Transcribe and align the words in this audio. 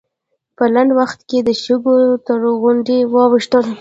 په 0.57 0.63
لنډ 0.73 0.91
وخت 0.99 1.19
کې 1.29 1.39
د 1.47 1.49
شګو 1.63 1.97
تر 2.27 2.39
غونډۍ 2.61 2.99
واوښتل. 3.13 3.65